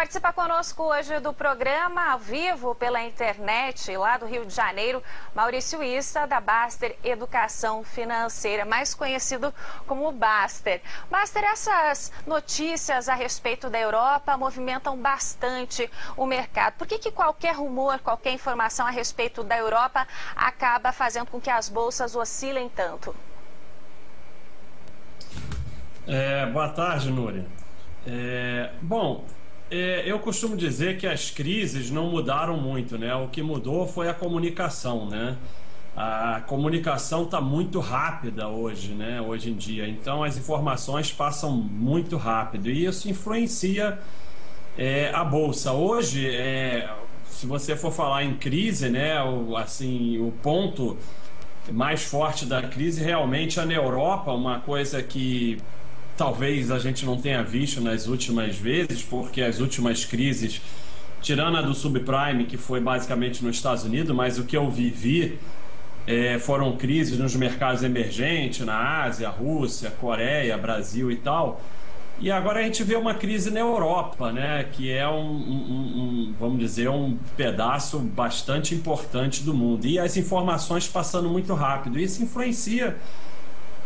participa 0.00 0.32
conosco 0.32 0.82
hoje 0.84 1.20
do 1.20 1.30
programa 1.30 2.12
ao 2.12 2.18
vivo 2.18 2.74
pela 2.74 3.02
internet, 3.02 3.94
lá 3.98 4.16
do 4.16 4.24
Rio 4.24 4.46
de 4.46 4.54
Janeiro, 4.54 5.02
Maurício 5.34 5.82
Issa, 5.82 6.26
da 6.26 6.40
Baster 6.40 6.96
Educação 7.04 7.84
Financeira, 7.84 8.64
mais 8.64 8.94
conhecido 8.94 9.52
como 9.86 10.10
Baster. 10.10 10.80
Baster, 11.10 11.44
essas 11.44 12.10
notícias 12.26 13.10
a 13.10 13.14
respeito 13.14 13.68
da 13.68 13.78
Europa 13.78 14.38
movimentam 14.38 14.96
bastante 14.96 15.90
o 16.16 16.24
mercado. 16.24 16.78
Por 16.78 16.86
que, 16.86 16.98
que 16.98 17.10
qualquer 17.10 17.54
rumor, 17.54 17.98
qualquer 17.98 18.32
informação 18.32 18.86
a 18.86 18.90
respeito 18.90 19.44
da 19.44 19.58
Europa 19.58 20.08
acaba 20.34 20.92
fazendo 20.92 21.26
com 21.26 21.38
que 21.38 21.50
as 21.50 21.68
bolsas 21.68 22.16
oscilem 22.16 22.70
tanto? 22.70 23.14
É, 26.08 26.46
boa 26.46 26.70
tarde, 26.70 27.10
Núria. 27.10 27.44
É, 28.06 28.72
bom, 28.80 29.26
é, 29.70 30.02
eu 30.04 30.18
costumo 30.18 30.56
dizer 30.56 30.98
que 30.98 31.06
as 31.06 31.30
crises 31.30 31.90
não 31.90 32.10
mudaram 32.10 32.56
muito, 32.56 32.98
né? 32.98 33.14
O 33.14 33.28
que 33.28 33.42
mudou 33.42 33.86
foi 33.86 34.08
a 34.08 34.14
comunicação, 34.14 35.08
né? 35.08 35.36
A 35.96 36.42
comunicação 36.46 37.24
está 37.24 37.40
muito 37.40 37.78
rápida 37.78 38.48
hoje, 38.48 38.92
né? 38.92 39.20
Hoje 39.20 39.50
em 39.50 39.54
dia. 39.54 39.88
Então 39.88 40.24
as 40.24 40.36
informações 40.36 41.12
passam 41.12 41.52
muito 41.52 42.16
rápido 42.16 42.68
e 42.68 42.84
isso 42.84 43.08
influencia 43.08 43.98
é, 44.76 45.10
a 45.14 45.24
bolsa. 45.24 45.72
Hoje, 45.72 46.28
é, 46.28 46.88
se 47.28 47.46
você 47.46 47.76
for 47.76 47.92
falar 47.92 48.24
em 48.24 48.34
crise, 48.34 48.88
né? 48.88 49.22
O, 49.22 49.56
assim, 49.56 50.18
o 50.18 50.32
ponto 50.42 50.96
mais 51.70 52.02
forte 52.02 52.44
da 52.44 52.62
crise 52.62 53.02
realmente 53.02 53.60
é 53.60 53.64
na 53.64 53.74
Europa, 53.74 54.32
uma 54.32 54.58
coisa 54.60 55.02
que 55.02 55.60
talvez 56.20 56.70
a 56.70 56.78
gente 56.78 57.06
não 57.06 57.16
tenha 57.16 57.42
visto 57.42 57.80
nas 57.80 58.06
últimas 58.06 58.54
vezes, 58.54 59.02
porque 59.02 59.40
as 59.40 59.58
últimas 59.58 60.04
crises, 60.04 60.60
tirando 61.22 61.56
a 61.56 61.62
do 61.62 61.72
subprime, 61.72 62.44
que 62.44 62.58
foi 62.58 62.78
basicamente 62.78 63.42
nos 63.42 63.56
Estados 63.56 63.84
Unidos, 63.84 64.14
mas 64.14 64.38
o 64.38 64.44
que 64.44 64.54
eu 64.54 64.70
vivi 64.70 65.38
é, 66.06 66.38
foram 66.38 66.76
crises 66.76 67.18
nos 67.18 67.34
mercados 67.34 67.82
emergentes, 67.82 68.66
na 68.66 69.02
Ásia, 69.02 69.30
Rússia, 69.30 69.90
Coreia, 69.98 70.58
Brasil 70.58 71.10
e 71.10 71.16
tal. 71.16 71.58
E 72.18 72.30
agora 72.30 72.60
a 72.60 72.62
gente 72.64 72.84
vê 72.84 72.96
uma 72.96 73.14
crise 73.14 73.50
na 73.50 73.60
Europa, 73.60 74.30
né, 74.30 74.66
que 74.70 74.92
é 74.92 75.08
um, 75.08 75.24
um, 75.24 75.72
um, 75.72 76.34
vamos 76.38 76.58
dizer, 76.58 76.90
um 76.90 77.16
pedaço 77.34 77.98
bastante 77.98 78.74
importante 78.74 79.42
do 79.42 79.54
mundo. 79.54 79.86
E 79.86 79.98
as 79.98 80.18
informações 80.18 80.86
passando 80.86 81.30
muito 81.30 81.54
rápido. 81.54 81.98
Isso 81.98 82.22
influencia 82.22 82.98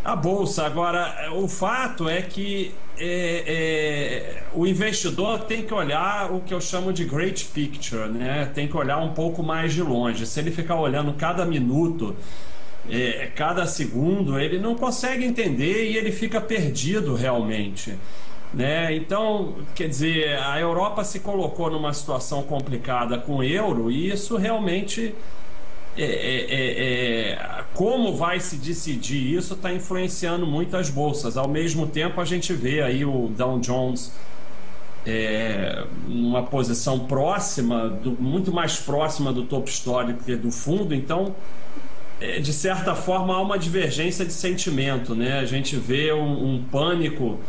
a 0.05 0.14
bolsa. 0.14 0.66
Agora, 0.66 1.30
o 1.33 1.48
fato 1.48 2.08
é 2.08 2.20
que 2.20 2.74
é, 2.98 3.44
é, 3.47 4.42
o 4.52 4.66
investidor 4.66 5.41
tem 5.41 5.62
que 5.62 5.72
olhar 5.72 6.30
o 6.30 6.41
que 6.41 6.52
eu 6.52 6.61
chamo 6.61 6.92
de 6.92 7.05
great 7.05 7.46
picture, 7.46 8.08
né? 8.08 8.50
Tem 8.55 8.69
que 8.69 8.77
olhar 8.77 8.98
um 8.98 9.14
pouco 9.14 9.42
mais 9.42 9.72
de 9.72 9.83
longe. 9.83 10.27
Se 10.27 10.38
ele 10.38 10.50
ficar 10.50 10.77
olhando 10.77 11.14
cada 11.14 11.44
minuto, 11.44 12.14
é, 12.88 13.30
cada 13.34 13.66
segundo, 13.66 14.38
ele 14.38 14.58
não 14.58 14.74
consegue 14.74 15.24
entender 15.24 15.91
e 15.91 15.96
ele 15.96 16.12
fica 16.12 16.41
perdido 16.41 17.14
realmente. 17.14 17.98
Né? 18.52 18.94
Então, 18.94 19.56
quer 19.74 19.89
dizer, 19.89 20.39
a 20.39 20.61
Europa 20.61 21.02
se 21.02 21.18
colocou 21.18 21.68
numa 21.68 21.92
situação 21.92 22.44
complicada 22.44 23.18
com 23.18 23.39
o 23.39 23.42
euro 23.42 23.91
e 23.91 24.11
isso 24.11 24.36
realmente 24.36 25.12
é, 25.96 26.05
é, 26.05 27.03
como 27.75 28.17
vai 28.17 28.41
se 28.41 28.56
decidir 28.56 29.34
isso 29.36 29.55
está 29.55 29.72
influenciando 29.72 30.47
muito 30.47 30.77
as 30.77 30.89
bolsas. 30.89 31.36
Ao 31.36 31.48
mesmo 31.48 31.86
tempo, 31.86 32.20
a 32.20 32.25
gente 32.25 32.53
vê 32.53 32.80
aí 32.83 33.05
o 33.05 33.28
Dow 33.36 33.58
Jones 33.58 34.12
é, 35.05 35.84
numa 36.06 36.45
posição 36.45 37.00
próxima, 37.00 37.89
do, 37.89 38.12
muito 38.12 38.52
mais 38.52 38.77
próxima 38.79 39.33
do 39.33 39.45
topo 39.45 39.68
histórico 39.68 40.23
que 40.24 40.36
do 40.36 40.51
fundo. 40.51 40.95
Então, 40.95 41.35
é, 42.20 42.39
de 42.39 42.52
certa 42.52 42.95
forma, 42.95 43.35
há 43.35 43.40
uma 43.40 43.58
divergência 43.58 44.24
de 44.24 44.33
sentimento. 44.33 45.14
Né? 45.14 45.39
A 45.41 45.45
gente 45.45 45.77
vê 45.77 46.12
um, 46.12 46.55
um 46.55 46.64
pânico 46.64 47.41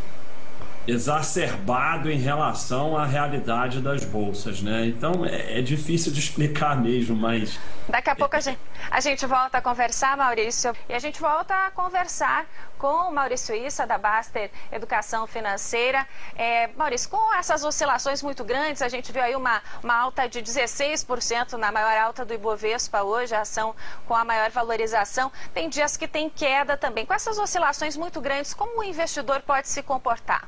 exacerbado 0.87 2.11
em 2.11 2.17
relação 2.17 2.97
à 2.97 3.05
realidade 3.05 3.79
das 3.79 4.03
bolsas, 4.05 4.61
né? 4.61 4.85
Então 4.85 5.25
é, 5.25 5.59
é, 5.59 5.61
difícil 5.61 6.11
de 6.11 6.19
explicar 6.19 6.79
mesmo, 6.79 7.15
mas 7.15 7.59
daqui 7.89 8.09
a 8.09 8.15
pouco 8.15 8.35
a 8.35 8.39
gente, 8.39 8.59
a 8.89 8.99
gente 8.99 9.25
volta 9.25 9.57
a 9.57 9.61
conversar, 9.61 10.15
Maurício, 10.17 10.75
e 10.87 10.93
a 10.93 10.99
gente 10.99 11.19
volta 11.19 11.53
a 11.65 11.71
conversar 11.71 12.45
com 12.77 13.09
o 13.09 13.11
Maurício 13.11 13.55
Issa 13.55 13.85
da 13.85 13.97
Baster 13.97 14.51
Educação 14.71 15.25
Financeira. 15.27 16.07
É, 16.35 16.67
Maurício, 16.75 17.09
com 17.09 17.33
essas 17.33 17.63
oscilações 17.63 18.21
muito 18.21 18.43
grandes, 18.43 18.81
a 18.81 18.89
gente 18.89 19.11
viu 19.11 19.23
aí 19.23 19.35
uma, 19.35 19.61
uma 19.83 19.95
alta 19.95 20.27
de 20.27 20.41
16% 20.41 21.53
na 21.53 21.71
maior 21.71 21.97
alta 21.97 22.25
do 22.25 22.33
Ibovespa 22.33 23.03
hoje, 23.03 23.33
a 23.35 23.41
ação 23.41 23.75
com 24.07 24.15
a 24.15 24.23
maior 24.23 24.49
valorização. 24.51 25.31
Tem 25.53 25.69
dias 25.69 25.97
que 25.97 26.07
tem 26.07 26.29
queda 26.29 26.77
também. 26.77 27.05
Com 27.05 27.13
essas 27.13 27.37
oscilações 27.37 27.97
muito 27.97 28.21
grandes, 28.21 28.53
como 28.53 28.79
o 28.79 28.83
investidor 28.83 29.41
pode 29.41 29.67
se 29.67 29.81
comportar? 29.81 30.47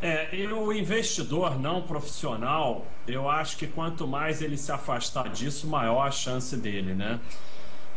É, 0.00 0.28
e 0.32 0.46
o 0.46 0.72
investidor 0.72 1.58
não 1.58 1.82
profissional, 1.82 2.86
eu 3.06 3.28
acho 3.28 3.56
que 3.56 3.66
quanto 3.66 4.06
mais 4.06 4.40
ele 4.40 4.56
se 4.56 4.70
afastar 4.70 5.28
disso, 5.28 5.66
maior 5.66 6.06
a 6.06 6.10
chance 6.10 6.56
dele, 6.56 6.94
né? 6.94 7.18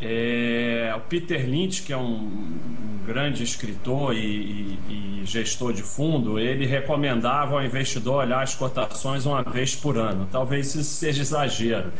É, 0.01 0.91
o 0.97 1.01
Peter 1.01 1.47
Lynch, 1.47 1.84
que 1.84 1.94
é 1.94 1.97
um, 1.97 2.01
um 2.01 3.00
grande 3.06 3.44
escritor 3.44 4.16
e, 4.16 4.19
e, 4.19 5.22
e, 5.22 5.25
gestor 5.25 5.73
de 5.73 5.84
fundo, 5.84 6.40
ele 6.40 6.66
recomendava 6.66 7.53
ao 7.53 7.63
investidor 7.63 8.23
olhar 8.23 8.41
as 8.41 8.56
cotações 8.56 9.28
uma 9.28 9.44
vez 9.44 9.75
por 9.75 9.97
ano. 9.97 10.28
Talvez 10.31 10.73
isso 10.73 10.84
seja 10.84 11.22
exagero 11.22 11.91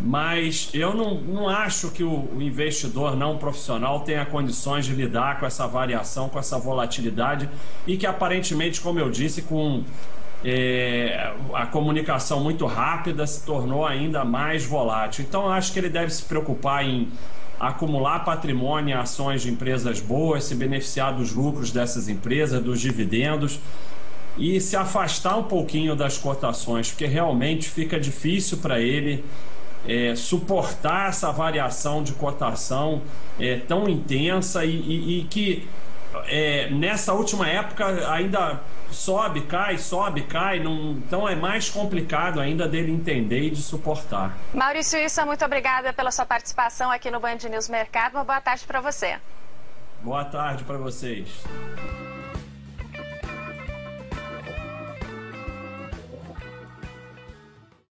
mas 0.00 0.68
eu 0.74 0.94
não, 0.94 1.14
não 1.14 1.48
acho 1.48 1.90
que 1.90 2.04
o, 2.04 2.28
investidor 2.40 3.16
não 3.16 3.38
profissional 3.38 4.00
tenha 4.00 4.24
condições 4.26 4.84
de 4.84 4.92
lidar 4.92 5.40
com 5.40 5.46
essa 5.46 5.66
variação, 5.66 6.28
com 6.28 6.38
essa 6.38 6.58
volatilidade 6.58 7.48
e 7.86 7.96
que 7.96 8.06
aparentemente, 8.06 8.80
como 8.80 8.98
eu 8.98 9.10
disse, 9.10 9.42
com 9.42 9.84
é, 10.44 11.32
a 11.54 11.66
comunicação 11.66 12.40
muito 12.40 12.66
rápida 12.66 13.26
se 13.26 13.44
tornou 13.44 13.86
ainda 13.86 14.24
mais 14.24 14.64
volátil. 14.64 15.24
Então, 15.26 15.48
acho 15.48 15.72
que 15.72 15.78
ele 15.78 15.88
deve 15.88 16.12
se 16.12 16.22
preocupar 16.24 16.84
em 16.84 17.08
acumular 17.58 18.18
patrimônio 18.20 18.90
em 18.90 18.98
ações 18.98 19.40
de 19.40 19.50
empresas 19.50 19.98
boas, 19.98 20.44
se 20.44 20.54
beneficiar 20.54 21.14
dos 21.14 21.32
lucros 21.32 21.70
dessas 21.70 22.06
empresas, 22.06 22.62
dos 22.62 22.80
dividendos 22.80 23.58
e 24.36 24.60
se 24.60 24.76
afastar 24.76 25.38
um 25.38 25.44
pouquinho 25.44 25.96
das 25.96 26.18
cotações, 26.18 26.90
porque 26.90 27.06
realmente 27.06 27.70
fica 27.70 27.98
difícil 27.98 28.58
para 28.58 28.78
ele 28.78 29.24
é, 29.88 30.14
suportar 30.14 31.08
essa 31.08 31.30
variação 31.32 32.02
de 32.02 32.12
cotação 32.12 33.02
é, 33.38 33.58
tão 33.58 33.88
intensa 33.88 34.64
e, 34.64 34.70
e, 34.70 35.20
e 35.20 35.24
que 35.24 35.68
é, 36.26 36.70
nessa 36.70 37.12
última 37.12 37.48
época 37.48 38.10
ainda 38.10 38.60
sobe, 38.90 39.42
cai, 39.42 39.78
sobe, 39.78 40.22
cai, 40.22 40.60
não, 40.60 40.92
então 40.92 41.28
é 41.28 41.34
mais 41.34 41.68
complicado 41.68 42.40
ainda 42.40 42.66
dele 42.68 42.92
entender 42.92 43.42
e 43.42 43.50
de 43.50 43.62
suportar. 43.62 44.36
Maurício 44.54 44.98
Issa, 44.98 45.26
muito 45.26 45.44
obrigada 45.44 45.92
pela 45.92 46.10
sua 46.10 46.24
participação 46.24 46.90
aqui 46.90 47.10
no 47.10 47.20
Band 47.20 47.38
News 47.50 47.68
Mercado. 47.68 48.14
Uma 48.14 48.24
boa 48.24 48.40
tarde 48.40 48.64
para 48.64 48.80
você. 48.80 49.18
Boa 50.02 50.24
tarde 50.24 50.64
para 50.64 50.78
vocês. 50.78 51.28